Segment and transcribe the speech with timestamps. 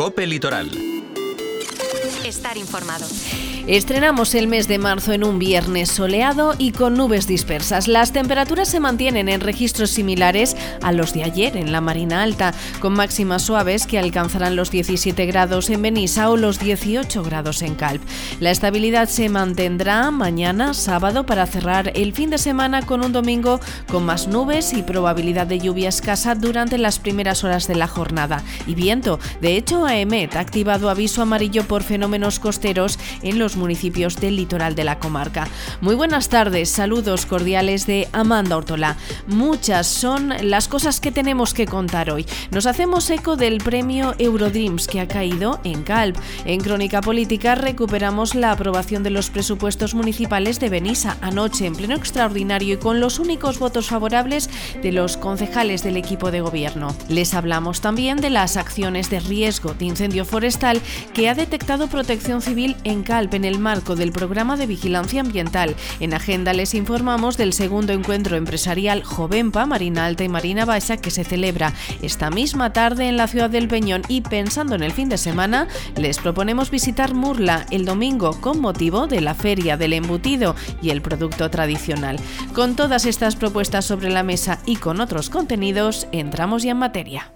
[0.00, 0.99] Cope Litoral.
[2.24, 3.06] Estar informado.
[3.66, 7.88] Estrenamos el mes de marzo en un viernes soleado y con nubes dispersas.
[7.88, 12.52] Las temperaturas se mantienen en registros similares a los de ayer en la Marina Alta,
[12.80, 17.74] con máximas suaves que alcanzarán los 17 grados en Benissa o los 18 grados en
[17.74, 18.02] Calp.
[18.40, 23.60] La estabilidad se mantendrá mañana, sábado, para cerrar el fin de semana con un domingo
[23.88, 28.42] con más nubes y probabilidad de lluvia escasa durante las primeras horas de la jornada.
[28.66, 29.20] Y viento.
[29.40, 34.74] De hecho, AEMET ha activado aviso amarillo por fenómenos costeros en los municipios del litoral
[34.74, 35.46] de la comarca.
[35.80, 38.96] Muy buenas tardes, saludos cordiales de Amanda Ortola.
[39.28, 42.26] Muchas son las cosas que tenemos que contar hoy.
[42.50, 46.16] Nos hacemos eco del premio Eurodreams que ha caído en Calp.
[46.46, 51.94] En Crónica Política recuperamos la aprobación de los presupuestos municipales de Benissa anoche en pleno
[51.94, 54.50] extraordinario y con los únicos votos favorables
[54.82, 56.92] de los concejales del equipo de gobierno.
[57.08, 60.80] Les hablamos también de las acciones de riesgo de incendio forestal
[61.14, 65.76] que ha detectado Protección Civil en Calp en el marco del programa de vigilancia ambiental.
[66.00, 71.10] En agenda les informamos del segundo encuentro empresarial Jovenpa, Marina Alta y Marina Baixa que
[71.10, 75.10] se celebra esta misma tarde en la ciudad del Peñón y pensando en el fin
[75.10, 80.56] de semana, les proponemos visitar Murla el domingo con motivo de la Feria del Embutido
[80.80, 82.18] y el producto tradicional.
[82.54, 87.30] Con todas estas propuestas sobre la mesa y con otros contenidos, entramos ya en materia.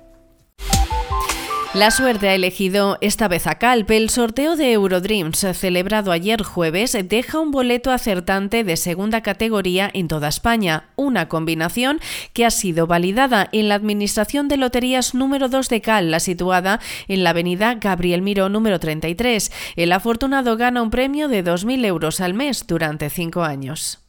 [1.75, 3.91] La suerte ha elegido esta vez a Calp.
[3.91, 10.07] El sorteo de Eurodreams, celebrado ayer jueves, deja un boleto acertante de segunda categoría en
[10.07, 11.99] toda España, una combinación
[12.33, 16.79] que ha sido validada en la Administración de Loterías número 2 de Cal, la situada
[17.09, 19.51] en la avenida Gabriel Miró número 33.
[19.75, 24.04] El afortunado gana un premio de 2.000 euros al mes durante cinco años.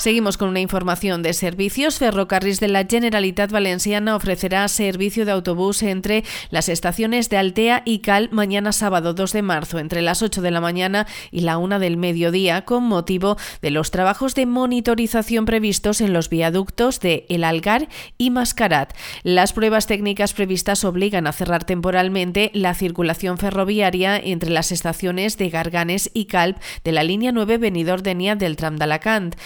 [0.00, 1.98] Seguimos con una información de servicios.
[1.98, 7.98] Ferrocarrils de la Generalitat Valenciana ofrecerá servicio de autobús entre las estaciones de Altea y
[7.98, 11.78] Cal mañana sábado 2 de marzo entre las 8 de la mañana y la 1
[11.80, 17.44] del mediodía con motivo de los trabajos de monitorización previstos en los viaductos de El
[17.44, 17.86] Algar
[18.16, 18.94] y Mascarat.
[19.22, 25.50] Las pruebas técnicas previstas obligan a cerrar temporalmente la circulación ferroviaria entre las estaciones de
[25.50, 29.36] Garganes y Calp de la línea 9 venidor Denia del tram d'Alacant.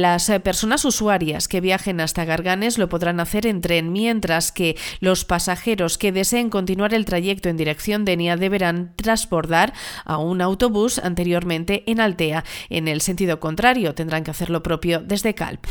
[0.00, 4.76] Las eh, personas usuarias que viajen hasta Garganes lo podrán hacer en tren, mientras que
[5.00, 9.72] los pasajeros que deseen continuar el trayecto en dirección de Nia deberán transbordar
[10.04, 12.44] a un autobús anteriormente en Altea.
[12.70, 15.66] En el sentido contrario, tendrán que hacer lo propio desde Calp.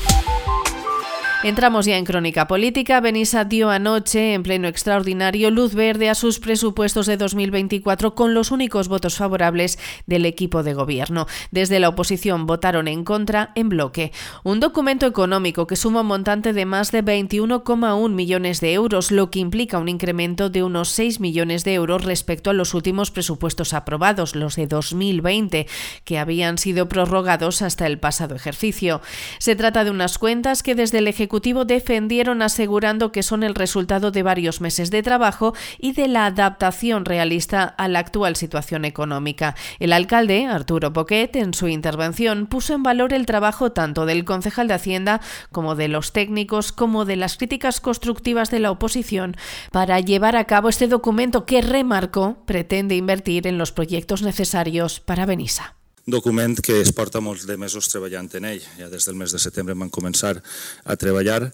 [1.44, 3.00] Entramos ya en crónica política.
[3.00, 8.50] Benissa dio anoche, en pleno extraordinario, luz verde a sus presupuestos de 2024 con los
[8.50, 9.78] únicos votos favorables
[10.08, 11.28] del equipo de gobierno.
[11.52, 14.12] Desde la oposición votaron en contra en bloque.
[14.44, 19.30] Un documento económico que suma un montante de más de 21,1 millones de euros, lo
[19.30, 23.76] que implica un incremento de unos 6 millones de euros respecto a los últimos presupuestos
[23.76, 25.68] aprobados, los de 2020,
[26.04, 29.02] que habían sido prorrogados hasta el pasado ejercicio.
[29.38, 33.54] Se trata de unas cuentas que desde el Ejecutivo Ejecutivo defendieron asegurando que son el
[33.54, 38.86] resultado de varios meses de trabajo y de la adaptación realista a la actual situación
[38.86, 39.54] económica.
[39.80, 44.70] El alcalde, Arturo Poquet, en su intervención puso en valor el trabajo tanto del concejal
[44.70, 45.20] de Hacienda
[45.52, 49.36] como de los técnicos como de las críticas constructivas de la oposición
[49.74, 55.26] para llevar a cabo este documento que remarcó pretende invertir en los proyectos necesarios para
[55.26, 55.77] Benissa.
[56.08, 58.64] Document que es porta molts de mesos treballant en ell.
[58.80, 61.52] Ja des del mes de setembre vam començar a treballar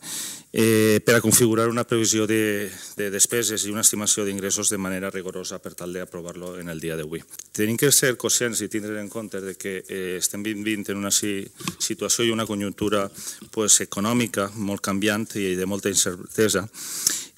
[0.53, 5.09] eh, per a configurar una previsió de, de despeses i una estimació d'ingressos de manera
[5.09, 7.23] rigorosa per tal d'aprovar-lo en el dia d'avui.
[7.51, 11.11] Tenim que ser conscients i tindre en compte de que eh, estem vivint en una
[11.11, 13.07] situació i una conjuntura
[13.51, 16.67] pues, econòmica molt canviant i de molta incertesa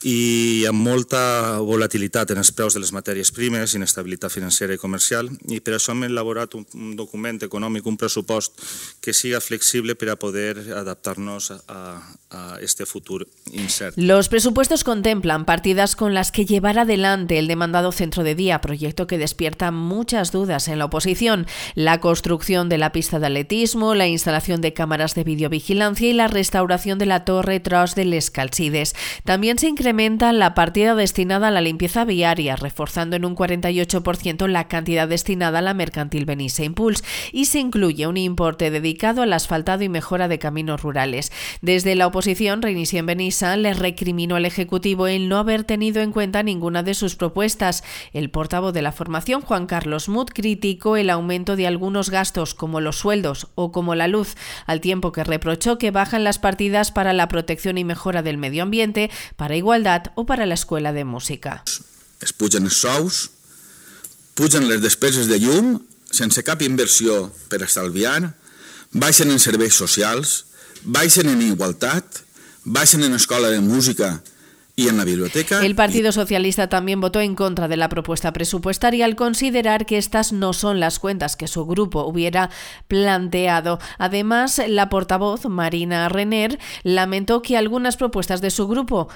[0.05, 5.31] i amb molta volatilitat en els preus de les matèries primes, inestabilitat financera i comercial,
[5.49, 8.61] i per això hem elaborat un, un document econòmic, un pressupost
[9.01, 11.89] que siga flexible per a poder adaptar-nos a,
[12.29, 13.99] a este futuro incierto.
[13.99, 19.07] Los presupuestos contemplan partidas con las que llevar adelante el demandado centro de día, proyecto
[19.07, 21.47] que despierta muchas dudas en la oposición.
[21.73, 26.27] La construcción de la pista de atletismo, la instalación de cámaras de videovigilancia y la
[26.27, 28.93] restauración de la torre tras del Escalcides.
[29.23, 34.67] También se incrementa la partida destinada a la limpieza viaria, reforzando en un 48% la
[34.67, 37.01] cantidad destinada a la mercantil Benissa Impulse
[37.31, 41.31] y se incluye un importe dedicado al asfaltado y mejora de caminos rurales.
[41.61, 46.43] Desde la oposición, en Benissa le recriminó al Ejecutivo el no haber tenido en cuenta
[46.43, 47.83] ninguna de sus propuestas.
[48.11, 52.81] El portavoz de la formación, Juan Carlos Mut, criticó el aumento de algunos gastos como
[52.81, 57.13] los sueldos o como la luz, al tiempo que reprochó que bajan las partidas para
[57.13, 59.84] la protección y mejora del medio ambiente, para igualdad
[60.15, 61.63] o para la escuela de música.
[62.21, 63.29] es pugen els sous,
[64.33, 65.75] pugen les despeses de llum
[66.09, 68.33] sense cap inversió per estalviar,
[68.91, 70.45] baixen en serveis socials,
[70.81, 72.23] baixen en igualtat,
[72.63, 74.23] baixen en escola de música
[74.75, 75.63] y en la biblioteca.
[75.63, 80.33] El Partido Socialista también votó en contra de la propuesta presupuestaria al considerar que estas
[80.33, 82.49] no son las cuentas que su grupo hubiera
[82.87, 83.79] planteado.
[83.97, 89.07] Además, la portavoz Marina Renner lamentó que algunas propuestas de su grupo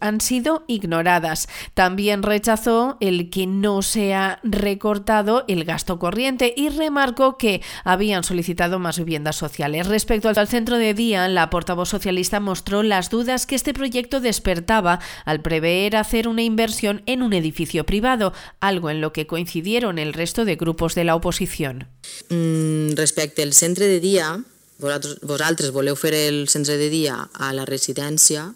[0.00, 1.48] han sido ignoradas.
[1.74, 8.24] También rechazó el que no se ha recortado el gasto corriente y remarcó que habían
[8.24, 9.86] solicitado más viviendas sociales.
[9.86, 15.00] Respecto al centro de día, la portavoz socialista mostró las dudas que este proyecto despertaba
[15.24, 20.12] al prever hacer una inversión en un edificio privado, algo en lo que coincidieron el
[20.12, 21.88] resto de grupos de la oposición.
[22.28, 24.42] Mm, respecte al centre de dia,
[24.78, 28.50] vosaltres, vosaltres voleu fer el centre de dia a la residència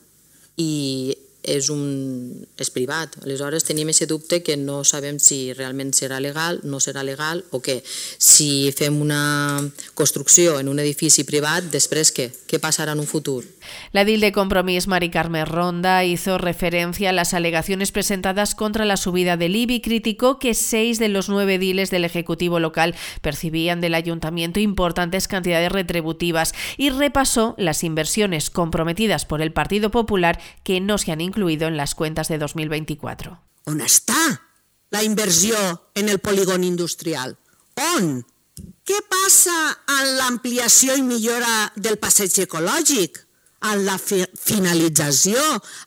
[0.57, 1.17] i
[1.47, 3.15] és, un, és privat.
[3.23, 7.63] Aleshores tenim aquest dubte que no sabem si realment serà legal, no serà legal o
[7.63, 7.79] què.
[7.87, 9.63] Si fem una
[9.95, 12.29] construcció en un edifici privat, després què?
[12.51, 13.45] Què passarà en un futur?
[13.93, 18.97] La DIL de Compromís, Mari Carmen Ronda, hizo referencia a las alegaciones presentadas contra la
[18.97, 23.81] subida del IBI y criticó que seis de los nueve diles del Ejecutivo local percibían
[23.81, 30.81] del ayuntamiento importantes cantidades retributivas y repasó las inversiones comprometidas por el Partido Popular que
[30.81, 33.39] no se han incluido en las cuentas de 2024.
[33.67, 34.17] On està
[34.91, 35.57] la inversió
[35.95, 37.37] en el polígon industrial?
[37.77, 38.25] On?
[38.87, 43.21] Què passa amb l'ampliació i millora del passeig ecològic?
[43.69, 45.37] En la fi finalització,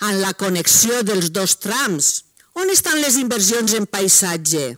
[0.05, 2.25] en la connexió dels dos trams?
[2.53, 4.75] On estan les inversions en paisatge?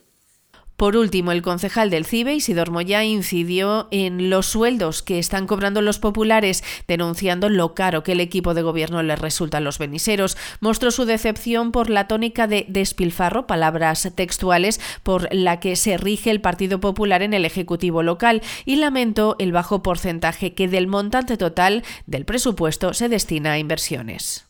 [0.82, 5.84] Por último, el concejal del CIBE, Isidor Moya, incidió en los sueldos que están cobrando
[5.84, 10.38] los populares, denunciando lo caro que el equipo de gobierno les resulta a los beniseros.
[10.60, 16.32] Mostró su decepción por la tónica de despilfarro, palabras textuales, por la que se rige
[16.32, 21.38] el Partido Popular en el Ejecutivo local y lamentó el bajo porcentaje que del montante
[21.38, 24.46] total del presupuesto se destina a inversiones.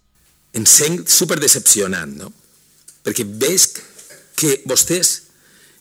[0.53, 2.31] En sent súper decepcionant, no?
[3.03, 3.67] Perquè veig
[4.39, 5.30] que vostès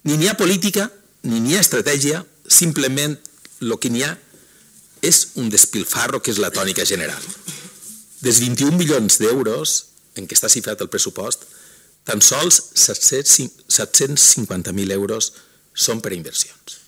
[0.04, 0.90] ni n'hi ha política,
[1.22, 3.18] ni n'hi ha estratègia, simplement
[3.60, 4.18] el que n'hi ha
[5.04, 7.22] és un despilfarro que és la tònica general.
[8.20, 9.86] Des 21 milions d'euros
[10.16, 11.40] en què està cifrat el pressupost,
[12.04, 15.32] tan sols 750.000 euros
[15.74, 16.79] són per inversions.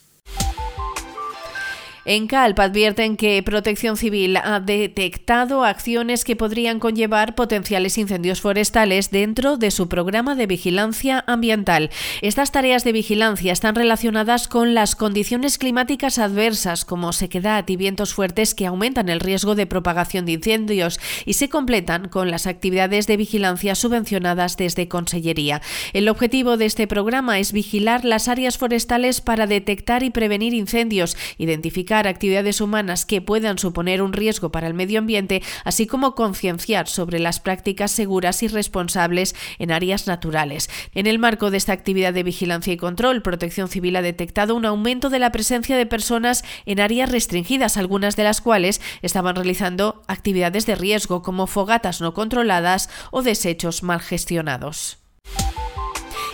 [2.05, 9.09] En CALP advierten que Protección Civil ha detectado acciones que podrían conllevar potenciales incendios forestales
[9.09, 11.91] dentro de su programa de vigilancia ambiental.
[12.21, 18.13] Estas tareas de vigilancia están relacionadas con las condiciones climáticas adversas, como sequedad y vientos
[18.13, 23.07] fuertes que aumentan el riesgo de propagación de incendios y se completan con las actividades
[23.07, 25.61] de vigilancia subvencionadas desde Consellería.
[25.93, 31.15] El objetivo de este programa es vigilar las áreas forestales para detectar y prevenir incendios,
[31.37, 36.87] identificar actividades humanas que puedan suponer un riesgo para el medio ambiente, así como concienciar
[36.87, 40.69] sobre las prácticas seguras y responsables en áreas naturales.
[40.93, 44.65] En el marco de esta actividad de vigilancia y control, Protección Civil ha detectado un
[44.65, 50.01] aumento de la presencia de personas en áreas restringidas, algunas de las cuales estaban realizando
[50.07, 55.02] actividades de riesgo como fogatas no controladas o desechos mal gestionados.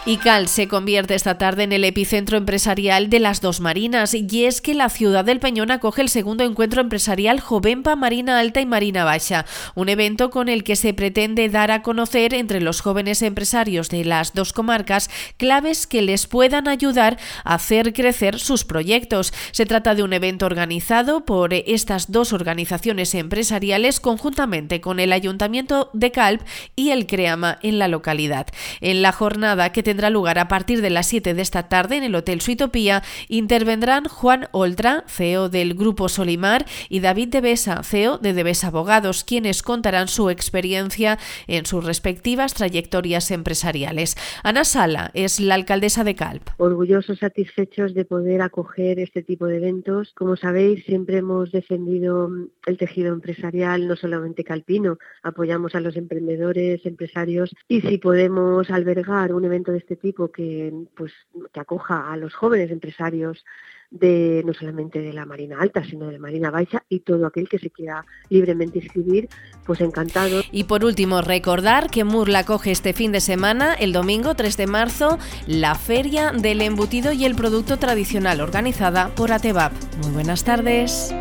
[0.10, 4.60] ICAL se convierte esta tarde en el epicentro empresarial de las dos marinas y es
[4.60, 9.04] que la ciudad del Peñón acoge el segundo encuentro empresarial Jovenpa Marina Alta y Marina
[9.04, 9.46] Baixa,
[9.76, 14.04] un evento con el que se pretende dar a conocer entre los jóvenes empresarios de
[14.04, 19.32] las dos comarcas claves que les puedan ayudar a hacer crecer sus proyectos.
[19.52, 25.92] Se trata de un evento organizado por estas dos organizaciones empresariales conjuntamente con el Ayuntamiento
[25.94, 26.42] de Calp
[26.76, 28.48] y el CREAMA en la localidad.
[28.82, 31.98] En la jornada que tendrá tendrá lugar a partir de las 7 de esta tarde
[31.98, 38.18] en el Hotel Suitopía, intervendrán Juan Oltra, CEO del Grupo Solimar, y David Devesa, CEO
[38.18, 44.16] de Devesa Abogados, quienes contarán su experiencia en sus respectivas trayectorias empresariales.
[44.42, 46.48] Ana Sala es la alcaldesa de Calp.
[46.56, 50.14] Orgullosos, satisfechos de poder acoger este tipo de eventos.
[50.14, 52.30] Como sabéis, siempre hemos defendido
[52.68, 59.34] el tejido empresarial, no solamente calpino, apoyamos a los emprendedores, empresarios, y si podemos albergar
[59.34, 61.12] un evento de este tipo que, pues,
[61.52, 63.44] que acoja a los jóvenes empresarios
[63.92, 67.50] de no solamente de la Marina Alta, sino de la Marina Baixa y todo aquel
[67.50, 69.30] que se quiera libremente inscribir,
[69.66, 70.42] pues encantado.
[70.52, 74.68] Y por último, recordar que Murla coge este fin de semana, el domingo 3 de
[74.68, 75.18] marzo,
[75.48, 79.74] la Feria del Embutido y el Producto Tradicional organizada por ATEVAP.
[80.04, 81.14] Muy buenas tardes.